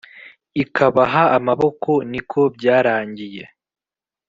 [0.63, 3.43] ikabaha amaboko, niko byarangiye.